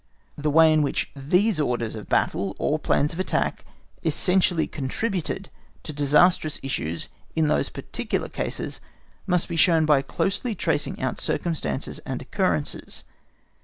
The 0.35 0.49
way 0.49 0.73
in 0.73 0.81
which 0.81 1.11
these 1.15 1.59
orders 1.59 1.95
of 1.95 2.09
battle 2.09 2.55
or 2.57 2.79
plans 2.79 3.13
of 3.13 3.19
attack 3.19 3.63
essentially 4.03 4.65
contributed 4.65 5.51
to 5.83 5.93
disastrous 5.93 6.59
issues 6.63 7.09
in 7.35 7.49
those 7.49 7.69
particular 7.69 8.27
cases 8.27 8.81
must 9.27 9.47
be 9.47 9.55
shown 9.55 9.85
by 9.85 10.01
closely 10.01 10.55
tracing 10.55 10.99
out 10.99 11.21
circumstances 11.21 11.99
and 11.99 12.19
occurrences. 12.19 13.03